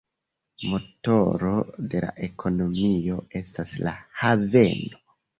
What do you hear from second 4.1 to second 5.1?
haveno.